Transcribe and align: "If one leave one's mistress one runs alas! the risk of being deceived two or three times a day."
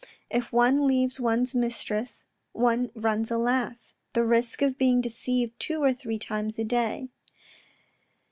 "If 0.31 0.51
one 0.51 0.87
leave 0.87 1.19
one's 1.19 1.53
mistress 1.53 2.25
one 2.53 2.89
runs 2.95 3.29
alas! 3.29 3.93
the 4.13 4.25
risk 4.25 4.63
of 4.63 4.75
being 4.79 4.99
deceived 4.99 5.59
two 5.59 5.83
or 5.83 5.93
three 5.93 6.17
times 6.17 6.57
a 6.57 6.63
day." 6.63 7.09